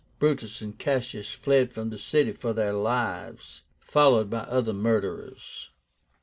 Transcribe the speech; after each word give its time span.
Brutus 0.17 0.61
and 0.61 0.75
Cassius 0.79 1.29
fled 1.29 1.71
from 1.71 1.91
the 1.91 1.99
city 1.99 2.31
for 2.31 2.53
their 2.53 2.73
lives, 2.73 3.61
followed 3.79 4.31
by 4.31 4.39
the 4.45 4.51
other 4.51 4.73
murderers. 4.73 5.69